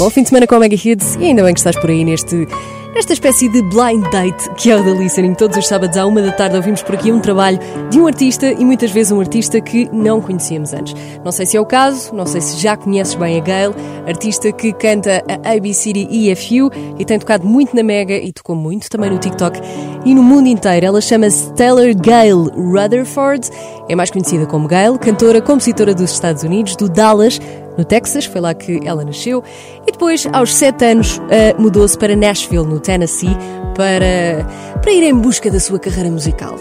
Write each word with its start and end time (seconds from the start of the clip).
Bom 0.00 0.08
fim 0.08 0.22
de 0.22 0.30
semana 0.30 0.46
com 0.46 0.54
a 0.54 0.58
Mega 0.58 0.74
Hits. 0.74 1.16
E 1.16 1.26
ainda 1.26 1.42
bem 1.42 1.52
que 1.52 1.60
estás 1.60 1.76
por 1.76 1.90
aí 1.90 2.02
neste 2.06 2.48
Nesta 2.94 3.12
espécie 3.12 3.48
de 3.48 3.62
blind 3.62 4.04
date 4.10 4.50
que 4.56 4.68
é 4.68 4.76
o 4.76 4.84
da 4.84 4.90
Listening, 4.90 5.34
todos 5.34 5.56
os 5.56 5.66
sábados 5.66 5.96
à 5.96 6.04
uma 6.04 6.20
da 6.20 6.32
tarde 6.32 6.56
ouvimos 6.56 6.82
por 6.82 6.96
aqui 6.96 7.12
um 7.12 7.20
trabalho 7.20 7.58
de 7.88 8.00
um 8.00 8.06
artista 8.06 8.50
e 8.50 8.64
muitas 8.64 8.90
vezes 8.90 9.12
um 9.12 9.20
artista 9.20 9.60
que 9.60 9.88
não 9.92 10.20
conhecíamos 10.20 10.72
antes. 10.72 10.94
Não 11.24 11.30
sei 11.30 11.46
se 11.46 11.56
é 11.56 11.60
o 11.60 11.64
caso, 11.64 12.12
não 12.14 12.26
sei 12.26 12.40
se 12.40 12.58
já 12.58 12.76
conheces 12.76 13.14
bem 13.14 13.38
a 13.38 13.40
Gail, 13.40 13.74
artista 14.06 14.50
que 14.50 14.72
canta 14.72 15.22
a 15.28 15.52
ABCD 15.52 16.08
EFU 16.30 16.70
e 16.98 17.04
tem 17.04 17.18
tocado 17.18 17.46
muito 17.46 17.76
na 17.76 17.82
Mega 17.82 18.16
e 18.16 18.32
tocou 18.32 18.56
muito 18.56 18.90
também 18.90 19.08
no 19.08 19.18
TikTok 19.18 19.60
e 20.04 20.12
no 20.12 20.22
mundo 20.22 20.48
inteiro. 20.48 20.84
Ela 20.86 21.00
chama-se 21.00 21.52
Taylor 21.54 21.94
Gail 21.94 22.50
Rutherford, 22.56 23.48
é 23.88 23.94
mais 23.94 24.10
conhecida 24.10 24.46
como 24.46 24.66
Gail, 24.66 24.98
cantora, 24.98 25.40
compositora 25.40 25.94
dos 25.94 26.10
Estados 26.10 26.42
Unidos, 26.42 26.74
do 26.74 26.88
Dallas, 26.88 27.40
no 27.76 27.84
Texas, 27.84 28.24
foi 28.24 28.40
lá 28.40 28.52
que 28.52 28.80
ela 28.84 29.04
nasceu, 29.04 29.42
e 29.86 29.92
depois, 29.92 30.26
aos 30.32 30.54
7 30.54 30.84
anos, 30.84 31.18
uh, 31.18 31.60
mudou-se 31.60 31.96
para 31.96 32.14
Nashville, 32.16 32.66
no 32.66 32.79
Tennessee, 32.80 33.36
para, 33.80 34.46
para 34.82 34.92
ir 34.92 35.04
em 35.04 35.14
busca 35.14 35.50
da 35.50 35.58
sua 35.58 35.78
carreira 35.78 36.10
musical. 36.10 36.58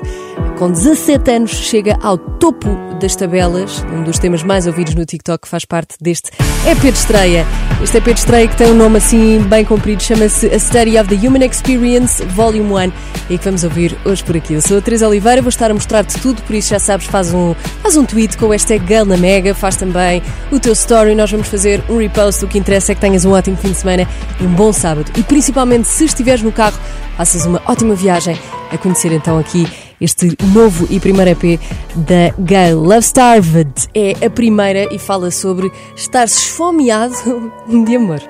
Com 0.58 0.72
17 0.72 1.32
anos, 1.32 1.52
chega 1.52 2.00
ao 2.02 2.18
topo 2.18 2.70
das 3.02 3.14
tabelas, 3.14 3.84
um 3.94 4.04
dos 4.04 4.18
temas 4.18 4.42
mais 4.42 4.66
ouvidos 4.68 4.95
no 4.95 5.05
TikTok, 5.05 5.45
faz 5.45 5.66
parte 5.66 5.95
deste 6.00 6.32
EP 6.66 6.80
de 6.80 6.88
estreia. 6.90 7.45
Este 7.84 7.98
EP 7.98 8.05
de 8.05 8.20
estreia 8.20 8.48
que 8.48 8.55
tem 8.55 8.68
um 8.68 8.73
nome 8.73 8.98
assim 8.98 9.40
bem 9.50 9.66
comprido, 9.66 10.02
chama-se 10.02 10.48
A 10.48 10.58
Study 10.58 10.98
of 10.98 11.14
the 11.14 11.28
Human 11.28 11.45
Experience, 11.45 12.23
Volume 12.26 12.88
1, 12.88 12.92
e 13.30 13.38
que 13.38 13.44
vamos 13.44 13.66
ouvir 13.66 13.98
hoje 14.06 14.23
por 14.23 14.38
aqui. 14.38 14.54
Eu 14.54 14.62
sou 14.62 14.78
a 14.78 14.81
Teresa 14.81 15.08
Oliveira, 15.08 15.42
vou 15.42 15.50
estar 15.50 15.72
a 15.72 15.73
mostrar-te 15.73 16.17
tudo, 16.22 16.42
por 16.44 16.56
isso 16.56 16.70
já 16.70 16.80
sabes, 16.80 17.06
faz 17.06 17.34
um, 17.34 17.54
faz 17.81 17.98
um 17.98 18.06
tweet 18.06 18.38
com 18.38 18.45
o 18.45 18.50
hashtag 18.50 19.06
na 19.06 19.17
Mega, 19.17 19.54
faz 19.54 19.76
também 19.76 20.23
o 20.52 20.59
teu 20.59 20.72
story, 20.72 21.16
nós 21.16 21.30
vamos 21.30 21.50
fazer 21.50 21.84
um 21.90 21.98
repost, 21.98 22.45
o 22.45 22.48
que 22.48 22.58
interessa 22.58 22.94
é 22.94 22.95
que 22.95 23.02
tenhas 23.02 23.26
um 23.26 23.31
ótimo 23.31 23.58
fim 23.58 23.72
de 23.72 23.78
semana 23.78 24.08
e 24.40 24.44
um 24.45 24.54
bom 24.54 24.72
sábado. 24.72 25.12
E 25.17 25.23
principalmente, 25.23 25.88
se 25.88 26.06
estiveres 26.06 26.42
no 26.42 26.52
carro, 26.52 26.80
faças 27.20 27.45
uma 27.45 27.62
ótima 27.66 27.95
viagem 27.95 28.39
a 28.72 28.78
conhecer 28.78 29.12
então 29.12 29.38
aqui 29.38 29.67
este 30.00 30.38
novo 30.53 30.88
e 30.89 31.02
primeiro 31.02 31.31
EP 31.31 31.59
da 31.94 32.34
Gail. 32.39 32.80
Love 32.80 33.00
Starved 33.00 33.89
é 33.94 34.25
a 34.25 34.30
primeira 34.30 34.88
e 34.95 34.98
fala 34.98 35.30
sobre 35.30 35.70
estar 35.97 36.23
esfomeado 36.23 37.14
de 37.86 37.95
amor. 37.97 38.22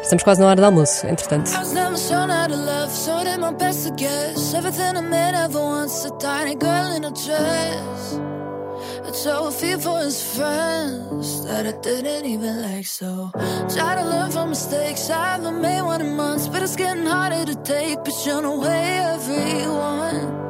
Estamos 0.00 0.22
quase 0.22 0.40
na 0.40 0.46
hora 0.46 0.60
do 0.60 0.64
almoço, 0.64 1.08
entretanto. 1.08 1.50
So 9.12 9.50
fear 9.50 9.78
for 9.78 9.98
his 10.00 10.22
friends 10.36 11.44
that 11.46 11.66
I 11.66 11.72
didn't 11.80 12.26
even 12.26 12.62
like. 12.62 12.86
So 12.86 13.30
try 13.74 13.94
to 13.94 14.04
learn 14.04 14.30
from 14.30 14.50
mistakes. 14.50 15.10
I 15.10 15.32
haven't 15.32 15.60
made 15.60 15.82
one 15.82 16.00
in 16.00 16.14
months, 16.16 16.46
but 16.48 16.62
it's 16.62 16.76
getting 16.76 17.06
harder 17.06 17.44
to 17.44 17.56
take. 17.62 18.04
But 18.04 18.14
you 18.24 18.40
know, 18.42 18.60
way 18.60 18.98
everyone. 19.14 20.46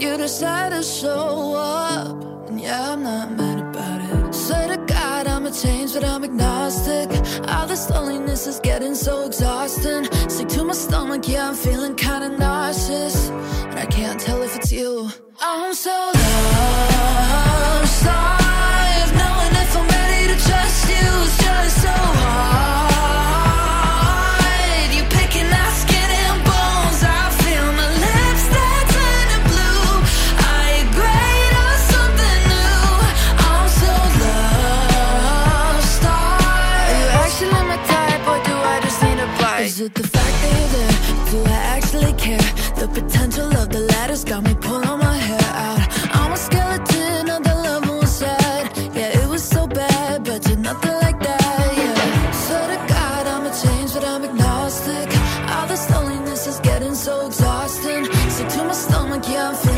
You 0.00 0.16
decide 0.16 0.72
to 0.72 0.82
show 0.82 1.54
up, 1.54 2.48
and 2.48 2.60
yeah, 2.60 2.92
I'm 2.92 3.02
not 3.02 3.30
mad 3.32 3.60
about 3.60 4.00
it. 4.02 4.34
Swear 4.34 4.76
to 4.76 4.76
God, 4.92 5.26
I'ma 5.26 5.50
change, 5.50 5.94
but 5.94 6.04
I'm 6.04 6.24
agnostic. 6.24 7.08
All 7.48 7.66
this 7.66 7.88
loneliness 7.88 8.46
is 8.46 8.60
getting 8.60 8.94
so 8.94 9.24
exhausting. 9.24 10.04
Sick 10.28 10.48
to 10.48 10.64
my 10.64 10.74
stomach, 10.74 11.26
yeah, 11.28 11.48
I'm 11.48 11.54
feeling 11.54 11.94
kinda 11.94 12.36
nauseous. 12.36 13.28
And 13.70 13.78
I 13.78 13.86
can't 13.86 14.20
tell 14.20 14.42
if 14.42 14.56
it's 14.56 14.72
you. 14.72 15.10
I'm 15.46 15.74
so 15.74 15.90
lost, 16.14 16.24
can't 59.26 59.73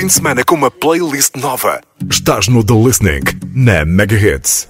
Fim 0.00 0.06
de 0.06 0.14
semana 0.14 0.42
com 0.42 0.54
uma 0.54 0.70
playlist 0.70 1.36
nova. 1.36 1.82
Estás 2.08 2.48
no 2.48 2.64
The 2.64 2.72
Listening, 2.72 3.20
na 3.54 3.84
Mega 3.84 4.16
Hits. 4.16 4.66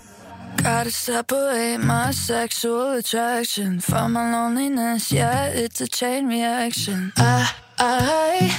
Gotta 0.57 0.91
separate 0.91 1.79
my 1.79 2.13
sexual 2.13 2.99
attraction 2.99 3.81
from 3.81 4.15
my 4.15 4.33
loneliness. 4.33 5.13
Yeah, 5.13 5.55
it's 5.55 5.81
a 5.81 5.87
chain 5.87 6.27
reaction. 6.27 7.13
I, 7.17 7.49
I, 7.79 8.51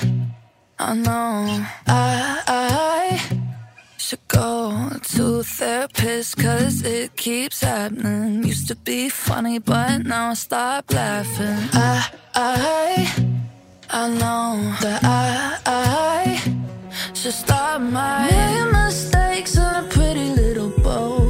I 0.80 0.96
know. 0.96 1.66
I, 1.88 2.42
I 2.48 3.51
should 4.12 4.28
go 4.28 4.90
to 5.02 5.36
a 5.40 5.44
therapist 5.44 6.36
cause 6.36 6.82
it 6.84 7.16
keeps 7.16 7.62
happening. 7.62 8.44
Used 8.44 8.68
to 8.68 8.76
be 8.76 9.08
funny, 9.08 9.58
but 9.58 10.00
now 10.00 10.32
I 10.32 10.34
stop 10.34 10.92
laughing. 10.92 11.70
I, 11.72 12.10
I, 12.36 13.32
I 13.90 14.10
know 14.10 14.76
that 14.82 15.00
I, 15.06 15.60
I 15.66 17.14
should 17.14 17.32
stop 17.32 17.80
my 17.80 18.28
mistakes 18.74 19.56
in 19.56 19.64
a 19.64 19.88
pretty 19.90 20.28
little 20.32 20.72
bow. 20.84 21.21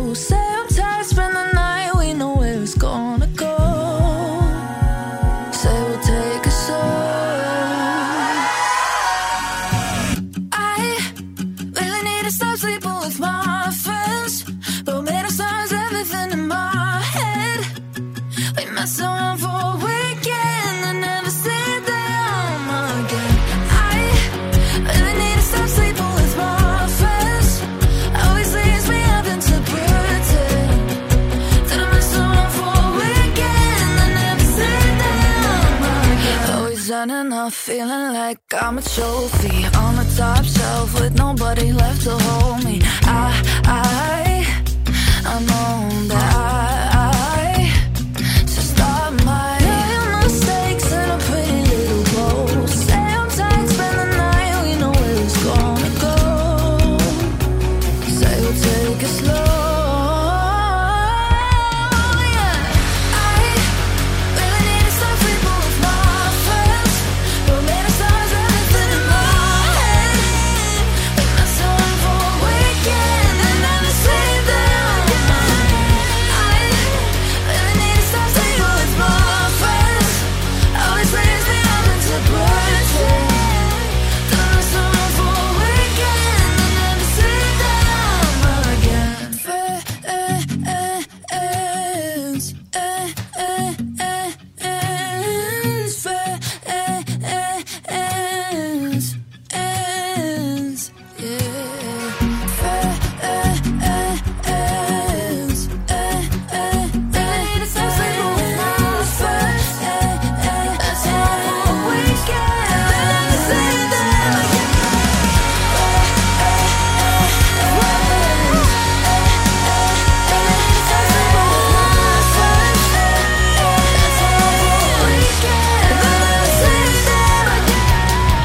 Feeling 37.82 38.14
like 38.14 38.40
I'm 38.54 38.78
a 38.78 38.82
trophy 38.82 39.66
on 39.84 39.96
the 39.96 40.08
top 40.16 40.44
shelf 40.46 40.94
with 41.00 41.16
nobody 41.16 41.74
left 41.74 42.04
to 42.04 42.12
hold 42.12 42.64
me. 42.64 42.80
I, 43.04 43.30
I, 43.66 43.91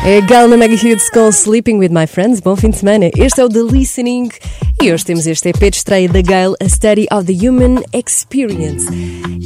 É 0.09 0.21
Gal 0.21 0.47
na 0.47 0.57
Mega 0.57 0.77
Hits 0.77 1.11
com 1.11 1.29
Sleeping 1.33 1.79
with 1.79 1.89
My 1.89 2.07
Friends. 2.07 2.39
Bom 2.39 2.55
fim 2.55 2.71
de 2.71 2.77
semana. 2.77 3.11
Este 3.17 3.41
é 3.41 3.45
o 3.45 3.49
The 3.49 3.59
Listening 3.59 4.29
e 4.83 4.93
hoje 4.93 5.05
temos 5.05 5.27
este 5.27 5.49
EP 5.49 5.59
de 5.59 5.77
estreia 5.77 6.09
da 6.09 6.21
Gail, 6.21 6.55
A 6.61 6.69
Study 6.69 7.07
of 7.11 7.25
the 7.25 7.49
Human 7.49 7.83
Experience. 7.93 8.87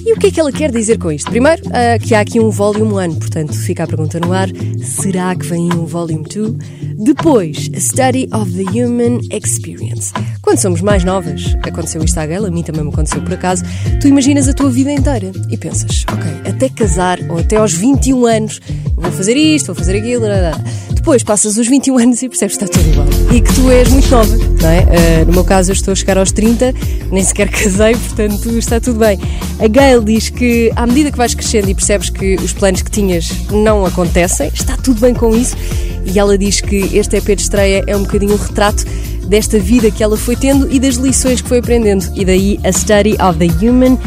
E 0.05 0.13
o 0.13 0.17
que 0.17 0.27
é 0.27 0.31
que 0.31 0.41
ela 0.41 0.51
quer 0.51 0.73
dizer 0.73 0.99
com 0.99 1.13
isto? 1.13 1.31
Primeiro, 1.31 1.63
uh, 1.67 1.99
que 2.01 2.15
há 2.15 2.21
aqui 2.21 2.41
um 2.41 2.51
Volume 2.51 2.93
1, 2.93 3.15
portanto 3.15 3.55
fica 3.55 3.85
a 3.85 3.87
pergunta 3.87 4.19
no 4.19 4.33
ar: 4.33 4.49
será 4.83 5.35
que 5.37 5.47
vem 5.47 5.73
um 5.73 5.87
Volume 5.87 6.25
2? 6.25 6.55
Depois, 6.99 7.71
A 7.75 7.81
Study 7.81 8.29
of 8.33 8.53
the 8.53 8.65
Human 8.71 9.21
Experience. 9.31 10.13
Quando 10.43 10.59
somos 10.59 10.81
mais 10.81 11.05
novas, 11.05 11.55
aconteceu 11.63 12.03
isto 12.03 12.19
à 12.19 12.27
Gail, 12.27 12.47
a 12.47 12.51
mim 12.51 12.63
também 12.63 12.83
me 12.83 12.91
aconteceu 12.91 13.23
por 13.23 13.33
acaso, 13.33 13.63
tu 14.01 14.09
imaginas 14.09 14.49
a 14.49 14.53
tua 14.53 14.71
vida 14.71 14.91
inteira 14.91 15.31
e 15.49 15.57
pensas, 15.57 16.05
ok, 16.13 16.51
até 16.51 16.69
casar 16.69 17.21
ou 17.31 17.39
até 17.39 17.57
aos 17.57 17.73
21 17.73 18.27
anos 18.27 18.61
vou 18.97 19.13
fazer 19.13 19.37
isto, 19.37 19.67
vou 19.67 19.75
fazer 19.75 19.97
aquilo. 19.97 20.21
Blá, 20.21 20.39
blá. 20.39 20.65
Depois 21.01 21.23
passas 21.23 21.57
os 21.57 21.67
21 21.67 21.99
anos 21.99 22.23
e 22.23 22.29
percebes 22.29 22.59
que 22.59 22.65
está 22.65 22.79
tudo 22.79 22.91
igual. 22.91 23.07
E 23.33 23.41
que 23.41 23.55
tu 23.55 23.71
és 23.71 23.89
muito 23.89 24.11
nova, 24.11 24.37
não 24.37 24.69
é? 24.69 24.81
Uh, 24.83 25.20
no 25.25 25.33
meu 25.33 25.45
caso, 25.45 25.71
eu 25.71 25.75
estou 25.75 25.93
a 25.93 25.95
chegar 25.95 26.19
aos 26.19 26.33
30, 26.33 26.75
nem 27.11 27.23
sequer 27.23 27.49
casei, 27.51 27.95
portanto 27.95 28.51
está 28.59 28.81
tudo 28.81 28.99
bem. 28.99 29.19
A 29.59 29.67
Gail 29.67 30.03
diz 30.03 30.29
que 30.29 30.73
à 30.77 30.87
medida 30.87 31.11
que 31.11 31.19
vais 31.19 31.35
crescendo 31.35 31.69
e 31.69 31.75
percebes 31.75 32.11
que 32.11 32.37
os 32.37 32.53
planos 32.53 32.83
que 32.83 32.91
tinhas 32.91 33.31
não 33.51 33.85
acontecem, 33.85 34.51
está 34.53 34.77
tudo 34.77 35.01
bem 35.01 35.15
com 35.15 35.37
isso. 35.37 35.57
E 36.05 36.19
ela 36.19 36.37
diz 36.39 36.61
que 36.61 36.97
este 36.97 37.17
EP 37.17 37.37
de 37.37 37.43
estreia 37.43 37.85
é 37.87 37.97
um 37.97 38.03
bocadinho 38.03 38.35
um 38.35 38.37
retrato 38.37 38.85
desta 39.27 39.59
vida 39.59 39.91
que 39.91 40.03
ela 40.03 40.17
foi 40.17 40.35
tendo 40.35 40.71
e 40.73 40.81
das 40.81 40.97
lições 40.97 41.41
que 41.41 41.49
foi 41.49 41.59
aprendendo. 41.59 42.11
E 42.17 42.25
daí 42.25 42.59
a 42.65 42.73
Study 42.73 43.17
of 43.23 43.39
the 43.39 43.47
Human 43.65 43.99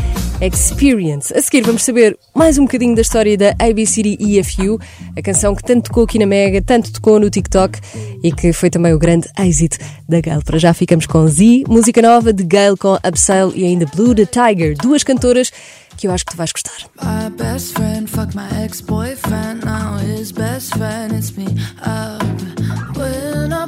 Experience. 0.45 1.33
A 1.33 1.41
seguir 1.41 1.61
vamos 1.61 1.83
saber 1.83 2.17
mais 2.35 2.57
um 2.57 2.63
bocadinho 2.63 2.93
da 2.95 3.01
história 3.01 3.37
da 3.37 3.51
ABCD 3.51 4.17
EFU, 4.19 4.77
a 5.17 5.21
canção 5.21 5.55
que 5.55 5.63
tanto 5.63 5.85
tocou 5.85 6.03
aqui 6.03 6.19
na 6.19 6.25
Mega, 6.25 6.61
tanto 6.61 6.91
tocou 6.91 7.17
no 7.17 7.29
TikTok 7.29 7.79
e 8.21 8.31
que 8.31 8.51
foi 8.51 8.69
também 8.69 8.93
o 8.93 8.99
grande 8.99 9.29
êxito 9.39 9.77
da 10.07 10.19
Gail. 10.19 10.43
Para 10.43 10.59
já 10.59 10.73
ficamos 10.73 11.05
com 11.05 11.25
Z, 11.27 11.63
música 11.69 12.01
nova 12.01 12.33
de 12.33 12.43
Gail 12.43 12.75
com 12.75 12.95
Upsale 12.95 13.53
e 13.55 13.63
ainda 13.63 13.85
Blue 13.95 14.13
the 14.13 14.25
Tiger, 14.25 14.75
duas 14.75 15.03
cantoras 15.03 15.49
que 15.95 16.07
eu 16.07 16.11
acho 16.11 16.25
que 16.25 16.33
tu 16.33 16.37
vais 16.37 16.51
gostar. 16.51 16.73
My 17.01 17.29
best 17.29 17.73
friend 17.73 18.09
fucked 18.09 18.35
my 18.35 18.49
ex-boyfriend, 18.63 19.63
now 19.63 19.97
his 19.97 20.33
best 20.33 20.73
friend, 20.73 21.13
it's 21.13 21.37
me 21.37 21.47
up. 21.81 22.21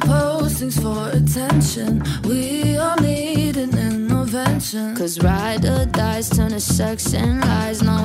Postings 0.06 0.80
for 0.80 1.10
attention, 1.10 2.02
we 2.24 2.76
all 2.76 2.96
need 3.00 3.56
an 3.56 3.76
intervention. 3.76 4.94
Cause 4.96 5.18
ride 5.20 5.55
sex 6.76 7.14
and 7.14 7.40
lies, 7.40 7.82
no 7.82 8.04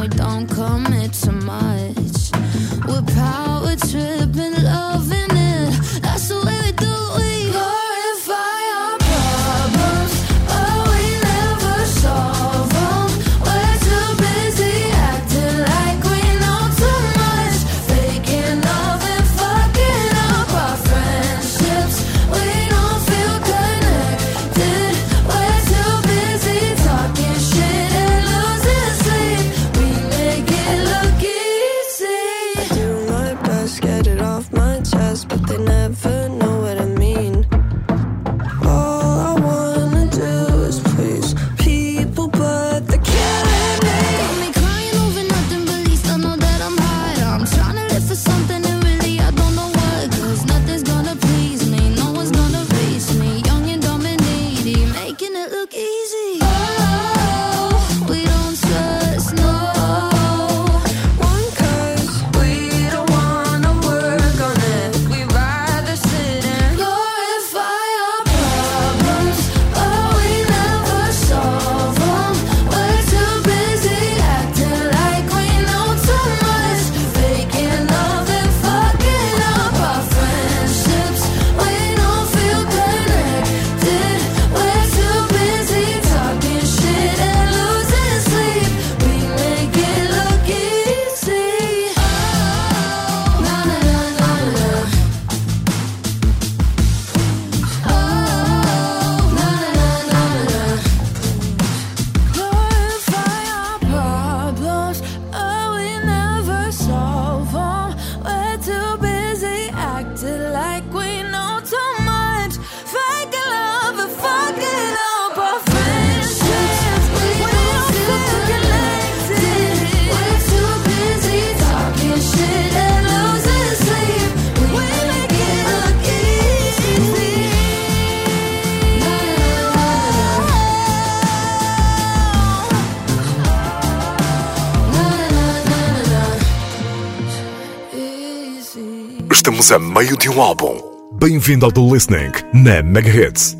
estamos 139.41 139.71
a 139.71 139.79
meio 139.79 140.15
de 140.15 140.29
um 140.29 140.39
álbum. 140.39 140.79
Bem-vindo 141.13 141.65
ao 141.65 141.71
The 141.71 141.81
Listening 141.81 142.31
na 142.53 142.83
Mega 142.83 143.09
Hits. 143.09 143.57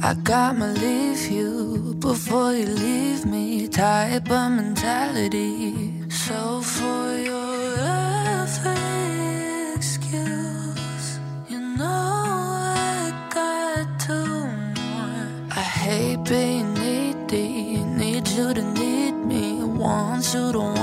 I 0.00 0.14
got 0.22 0.56
my 0.56 0.72
leave 0.78 1.28
you 1.28 1.96
before 1.98 2.54
you 2.54 2.66
leave 2.66 3.26
me 3.26 3.66
type 3.66 4.30
of 4.30 4.50
mentality. 4.50 5.92
So 6.08 6.62
for 6.62 7.18
your 7.18 7.74
every 8.44 9.74
excuse, 9.74 11.18
you 11.50 11.58
know 11.58 11.82
I 11.84 13.12
got 13.34 13.98
to 14.06 14.14
more. 14.14 15.50
I 15.50 15.62
hate 15.62 16.22
being 16.22 16.74
needy, 16.74 17.82
need 17.82 18.28
you 18.28 18.54
to 18.54 18.62
need 18.62 19.14
me, 19.26 19.64
want 19.64 20.32
you 20.32 20.52
to 20.52 20.77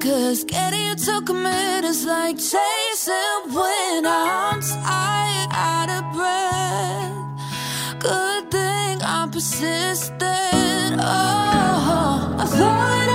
Cause 0.00 0.44
getting 0.44 0.86
you 0.86 0.94
to 0.94 1.22
commit 1.24 1.84
is 1.84 2.04
like 2.04 2.36
chasing 2.36 3.54
when 3.54 4.06
I'm 4.06 4.60
tired, 4.60 5.50
out 5.52 5.88
of 5.88 6.04
breath. 6.14 8.00
Good 8.00 8.50
thing 8.50 9.02
I'm 9.02 9.30
persistent. 9.30 11.00
Oh, 11.00 12.36
I 12.38 12.46
throw 12.46 13.13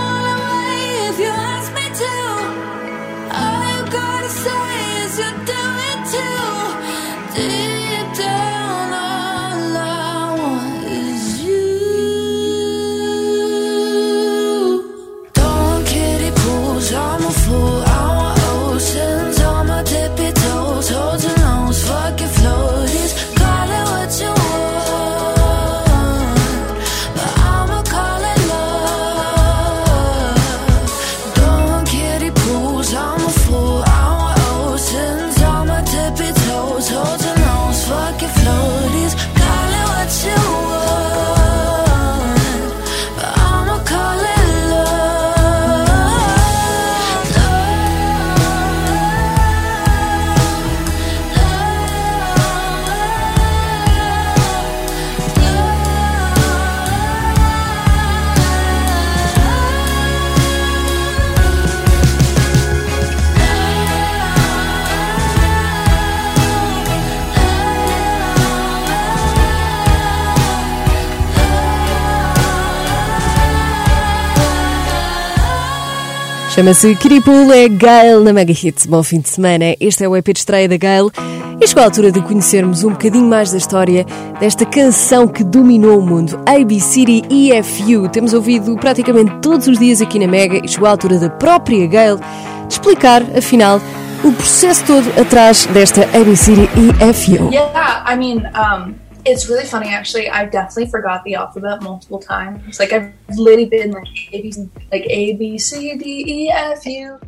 Chama-se 76.60 76.94
Kiripul, 76.96 77.54
é 77.54 77.70
Gail 77.70 78.20
na 78.22 78.34
Mega 78.34 78.52
Hits. 78.52 78.86
Bom 78.86 79.02
fim 79.02 79.22
de 79.22 79.30
semana. 79.30 79.78
Este 79.80 80.04
é 80.04 80.10
o 80.10 80.18
EP 80.18 80.26
de 80.26 80.40
estreia 80.40 80.68
da 80.68 80.76
Gail. 80.76 81.10
E 81.58 81.66
chegou 81.66 81.82
a 81.82 81.86
altura 81.86 82.12
de 82.12 82.22
conhecermos 82.22 82.84
um 82.84 82.90
bocadinho 82.90 83.30
mais 83.30 83.50
da 83.50 83.58
história 83.58 84.06
desta 84.42 84.66
canção 84.66 85.26
que 85.26 85.42
dominou 85.42 85.98
o 86.00 86.02
mundo, 86.02 86.38
ABCD 86.46 87.24
EFU. 87.32 88.10
Temos 88.10 88.34
ouvido 88.34 88.76
praticamente 88.76 89.32
todos 89.42 89.68
os 89.68 89.80
dias 89.80 90.02
aqui 90.02 90.20
na 90.20 90.28
Mega 90.28 90.60
e 90.62 90.68
chegou 90.68 90.90
a 90.90 90.92
altura 90.92 91.18
da 91.18 91.30
própria 91.30 91.88
Gail 91.88 92.18
de 92.18 92.74
explicar, 92.74 93.24
afinal, 93.38 93.80
o 94.22 94.34
processo 94.34 94.84
todo 94.84 95.08
atrás 95.18 95.66
desta 95.68 96.02
ABCD 96.08 96.68
EFU. 97.10 97.54
Yeah, 97.54 98.04
I 98.06 98.18
mean, 98.18 98.44
um, 98.48 98.96
it's 99.26 99.50
really 99.50 99.66
funny 99.66 99.90
actually. 99.90 100.30
I 100.30 100.46
definitely 100.46 100.90
forgot 100.90 101.24
the 101.24 101.36
alphabet 101.36 101.82
multiple 101.82 102.20
times. 102.20 102.80
Like 102.80 102.94
I've 102.94 103.14
literally 103.30 103.66
been 103.66 103.92
like 103.92 104.34
A 104.34 104.42
B 104.42 104.54
like 104.92 105.06
A 105.10 105.34
B 105.36 105.58
C 105.58 105.98
D 105.98 106.24
E 106.28 106.50
F 106.50 106.86
U 106.86 107.20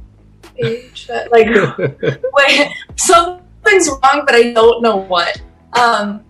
H 0.58 1.10
like 1.32 1.48
wait 2.34 2.72
something's 2.98 3.90
wrong, 3.90 4.24
but 4.26 4.36
I 4.36 4.54
don't 4.54 4.82
know 4.82 4.98
what. 4.98 5.42
Um, 5.74 6.24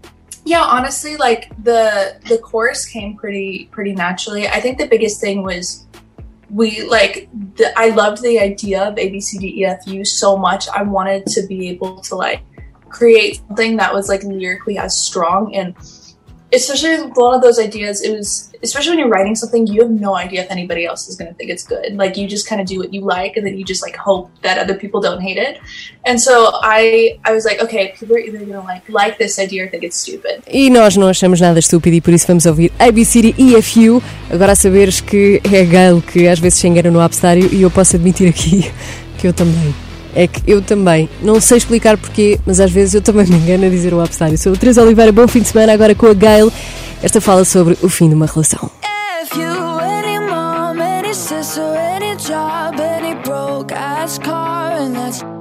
yeah, 0.45 0.61
honestly, 0.61 1.17
like 1.17 1.51
the 1.63 2.19
the 2.27 2.37
course 2.39 2.85
came 2.85 3.15
pretty 3.15 3.69
pretty 3.71 3.93
naturally. 3.93 4.47
I 4.47 4.59
think 4.59 4.77
the 4.77 4.87
biggest 4.87 5.21
thing 5.21 5.43
was 5.43 5.85
we 6.49 6.83
like 6.83 7.29
the, 7.55 7.71
I 7.77 7.89
loved 7.89 8.21
the 8.21 8.39
idea 8.39 8.83
of 8.83 8.97
A 8.97 9.09
B 9.09 9.19
C 9.21 9.37
D 9.37 9.61
E 9.61 9.65
F 9.65 9.85
U 9.87 10.03
so 10.03 10.37
much. 10.37 10.67
I 10.69 10.83
wanted 10.83 11.25
to 11.27 11.45
be 11.47 11.69
able 11.69 12.01
to 12.01 12.15
like 12.15 12.41
create 12.91 13.41
something 13.47 13.77
that 13.77 13.93
was 13.93 14.09
like 14.09 14.23
lyrically 14.23 14.77
as 14.77 14.97
strong 14.97 15.55
and 15.55 15.75
especially 16.53 16.97
one 17.13 17.33
of 17.33 17.41
those 17.41 17.59
ideas 17.59 18.01
it 18.03 18.15
was 18.15 18.51
especially 18.63 18.91
when 18.91 18.99
you're 18.99 19.09
writing 19.09 19.35
something 19.35 19.65
you 19.65 19.81
have 19.81 19.89
no 19.89 20.15
idea 20.15 20.43
if 20.43 20.51
anybody 20.51 20.85
else 20.85 21.07
is 21.07 21.15
going 21.15 21.29
to 21.31 21.33
think 21.35 21.49
it's 21.49 21.63
good 21.63 21.93
like 21.95 22.17
you 22.17 22.27
just 22.27 22.47
kind 22.47 22.59
of 22.59 22.67
do 22.67 22.77
what 22.77 22.93
you 22.93 23.01
like 23.01 23.37
and 23.37 23.45
then 23.45 23.57
you 23.57 23.63
just 23.63 23.81
like 23.81 23.95
hope 23.95 24.29
that 24.41 24.57
other 24.57 24.75
people 24.75 24.99
don't 24.99 25.21
hate 25.21 25.37
it 25.37 25.59
and 26.05 26.19
so 26.19 26.51
i 26.61 27.17
i 27.23 27.31
was 27.31 27.45
like 27.45 27.59
okay 27.61 27.93
people 27.97 28.15
are 28.15 28.19
either 28.19 28.37
going 28.39 28.51
to 28.51 28.61
like 28.61 28.87
like 28.89 29.17
this 29.17 29.39
idea 29.39 29.63
or 29.63 29.67
think 29.69 29.83
it's 29.83 29.97
stupid 29.97 30.43
E 30.47 30.69
nós 30.69 30.97
não 30.97 31.07
achamos 31.07 31.39
nada 31.39 31.59
estúpido 31.59 31.95
e 31.95 32.01
por 32.01 32.13
isso 32.13 32.27
vamos 32.27 32.45
ouvir 32.45 32.71
ABCD 32.77 33.33
EFU. 33.37 34.03
Agora 34.29 34.51
a 34.51 34.55
saberes 34.55 34.99
que 34.99 35.41
é 35.51 35.61
a 35.61 35.63
Gail 35.63 36.01
que 36.01 36.27
às 36.27 36.39
vezes 36.39 36.59
se 36.59 36.67
engana 36.67 36.91
no 36.91 36.99
abcedário 36.99 37.49
e 37.53 37.61
eu 37.61 37.71
posso 37.71 37.95
admitir 37.95 38.27
aqui 38.27 38.71
que 39.17 39.27
eu 39.27 39.33
também. 39.33 39.90
É 40.13 40.27
que 40.27 40.41
eu 40.45 40.61
também, 40.61 41.09
não 41.21 41.39
sei 41.39 41.57
explicar 41.57 41.97
porquê, 41.97 42.39
mas 42.45 42.59
às 42.59 42.71
vezes 42.71 42.93
eu 42.93 43.01
também 43.01 43.25
me 43.25 43.35
engano 43.35 43.65
a 43.65 43.69
dizer 43.69 43.93
o 43.93 44.01
abcedário. 44.01 44.37
Sou 44.37 44.53
a 44.53 44.55
Teresa 44.55 44.81
Oliveira, 44.83 45.11
bom 45.11 45.27
fim 45.27 45.39
de 45.39 45.47
semana 45.47 45.73
agora 45.73 45.95
com 45.95 46.07
a 46.07 46.13
Gail. 46.13 46.51
Esta 47.01 47.21
fala 47.21 47.45
sobre 47.45 47.77
o 47.81 47.89
fim 47.89 48.09
de 48.09 48.15
uma 48.15 48.25
relação. 48.25 48.69
If 55.23 55.40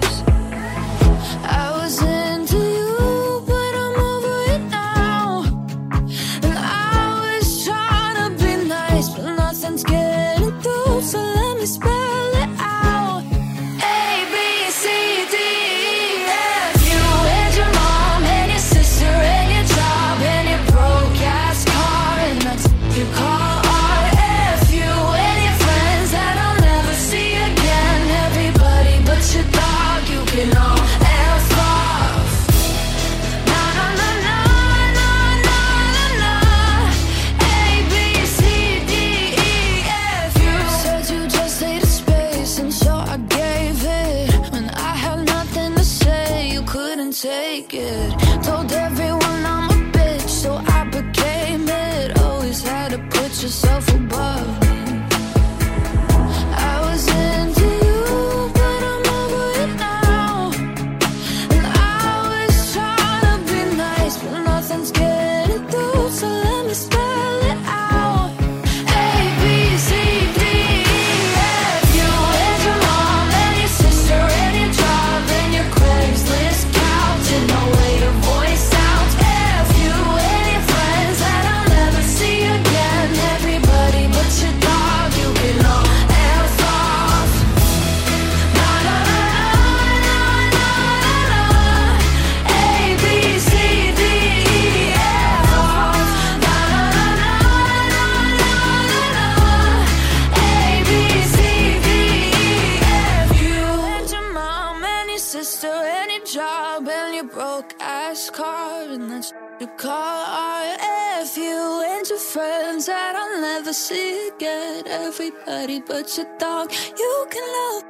never 113.71 113.73
see 113.73 114.27
again 114.35 114.83
everybody 114.87 115.79
but 115.79 116.17
your 116.17 116.27
dog. 116.37 116.71
You 116.97 117.27
can 117.29 117.43
love. 117.55 117.83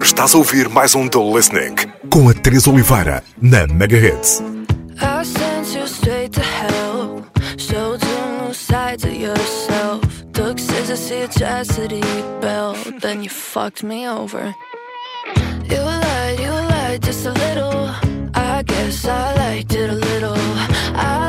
Estás 0.00 0.34
a 0.34 0.38
ouvir 0.38 0.68
mais 0.68 0.94
um 0.94 1.08
Dull 1.08 1.34
Listening 1.34 1.74
com 2.10 2.28
a 2.28 2.34
Teresa 2.34 2.70
Oliveira 2.70 3.24
na 3.40 3.66
Mega 3.66 3.96
Megahits. 3.96 4.40
I 5.00 5.24
sent 5.24 5.74
you 5.74 5.86
straight 5.86 6.32
to 6.34 6.42
hell. 6.42 7.24
Showed 7.56 8.02
you 8.02 8.46
new 8.46 8.54
sides 8.54 9.04
of 9.04 9.14
yourself. 9.14 10.00
Took 10.32 10.58
scissors 10.58 11.08
to 11.08 11.18
your 11.18 11.28
chastity 11.28 12.02
belt. 12.40 12.78
Then 13.00 13.22
you 13.22 13.30
fucked 13.30 13.82
me 13.82 14.06
over. 14.06 14.54
You 15.68 15.78
lied, 15.78 16.38
you 16.38 16.50
lied 16.50 17.02
just 17.02 17.26
a 17.26 17.32
little. 17.32 17.90
I 18.34 18.62
guess 18.62 19.06
I 19.06 19.34
liked 19.34 19.74
it 19.74 19.90
a 19.90 19.94
little. 19.94 20.38
I 20.94 21.19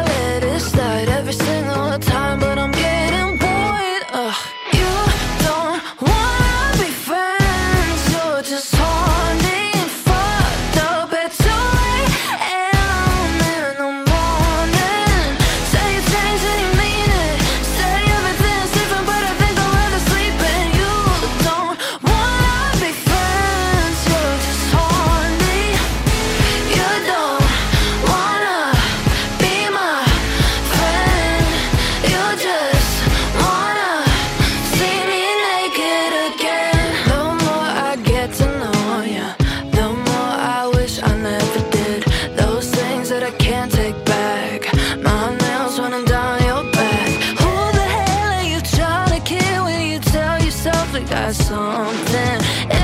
something. 51.34 52.81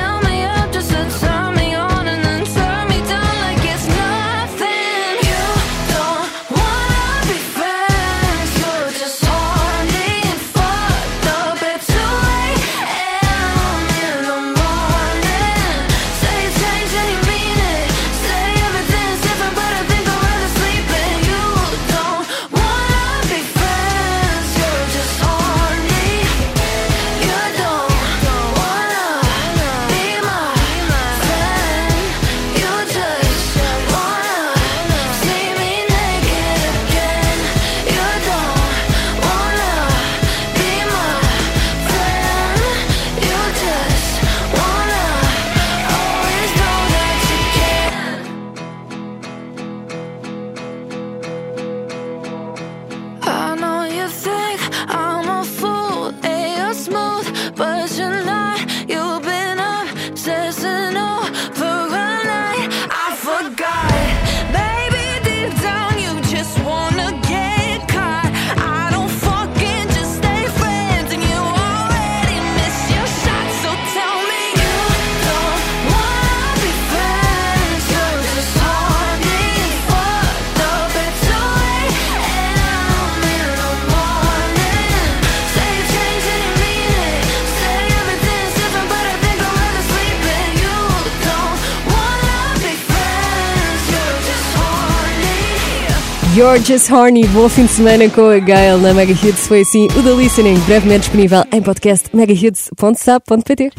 You're 96.37 96.63
Just 96.63 96.91
Horny, 96.91 97.25
bom 97.29 97.49
fim 97.49 97.65
de 97.65 97.71
semana 97.71 98.07
com 98.11 98.29
a 98.29 98.37
Gail 98.37 98.77
na 98.77 98.93
Mega 98.93 99.11
Hits. 99.11 99.47
Foi 99.47 99.61
assim 99.61 99.85
o 99.85 100.03
The 100.03 100.11
Listening, 100.11 100.59
brevemente 100.67 101.05
disponível 101.05 101.43
em 101.51 101.63
podcast 101.63 102.15
megahits.sap.pt. 102.15 103.71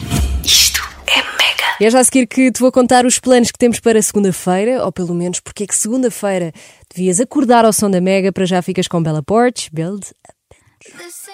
Isto 0.44 0.81
é 1.07 1.18
mega. 1.18 1.77
E 1.79 1.85
é 1.85 1.90
já 1.90 2.01
a 2.01 2.05
seguir 2.05 2.27
que 2.27 2.51
te 2.51 2.59
vou 2.59 2.73
contar 2.73 3.07
os 3.07 3.21
planos 3.21 3.53
que 3.53 3.59
temos 3.59 3.79
para 3.79 4.03
segunda-feira, 4.03 4.85
ou 4.85 4.90
pelo 4.90 5.14
menos 5.14 5.38
porque 5.38 5.62
é 5.62 5.66
que 5.68 5.77
segunda-feira 5.77 6.53
devias 6.92 7.21
acordar 7.21 7.64
ao 7.64 7.73
som 7.73 7.88
da 7.88 8.01
Mega 8.01 8.33
para 8.33 8.44
já 8.44 8.61
ficas 8.61 8.88
com 8.88 9.01
Bella 9.01 9.23
Porch, 9.23 9.71
Build 9.73 10.11
same 11.11 11.27